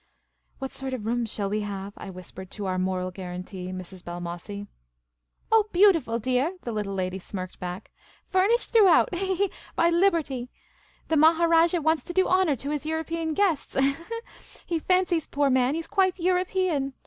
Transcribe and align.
"What 0.57 0.71
sort 0.71 0.95
of 0.95 1.05
rooms 1.05 1.31
shall 1.31 1.47
we 1.47 1.61
have?" 1.61 1.93
I 1.97 2.09
whispered 2.09 2.49
to 2.49 2.65
our 2.65 2.79
moral 2.79 3.11
guarantee, 3.11 3.67
Mrs. 3.67 4.01
Balmossie." 4.03 4.65
Oh, 5.51 5.65
beautiful, 5.71 6.17
dear," 6.17 6.57
the 6.63 6.71
little 6.71 6.95
lady 6.95 7.19
smirked 7.19 7.59
back." 7.59 7.91
Furnished 8.31 8.73
throughout— 8.73 9.13
he, 9.15 9.27
he, 9.27 9.35
he— 9.35 9.51
by 9.75 9.91
Liberty. 9.91 10.49
The 11.09 11.17
Maharajah 11.17 11.83
wants 11.83 12.03
to 12.05 12.13
do 12.13 12.25
honour 12.27 12.55
to 12.55 12.71
his 12.71 12.87
European 12.87 13.35
guests— 13.35 13.75
he, 13.79 13.81
he, 13.81 13.91
he— 13.91 13.95
he 14.65 14.79
fancies, 14.79 15.27
poor 15.27 15.51
man, 15.51 15.75
he 15.75 15.81
's 15.83 15.87
quite 15.87 16.17
European. 16.17 16.93